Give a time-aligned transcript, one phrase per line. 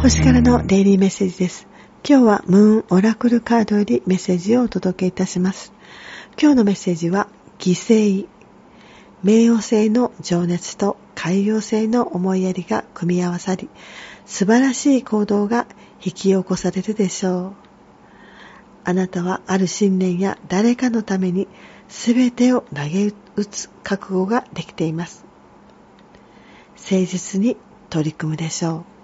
[0.00, 1.66] 星からのデイリーメッセージです。
[2.08, 5.72] 今日はムーンオラクルカードよりメッセージをお届けいたします。
[6.40, 7.26] 今日のメッセージは、
[7.58, 8.28] 犠牲。
[9.24, 13.68] 冥王星の情熱と海洋星の思いやりが組み合わさり、
[14.24, 15.66] 素晴らしい行動が
[16.00, 17.52] 引き起こされるでしょう。
[18.84, 21.48] あなたはある信念や誰かのために
[21.88, 25.26] 全てを投げ打つ覚悟ができています。
[26.76, 27.56] 誠実に
[27.90, 28.97] 取り組むでしょう。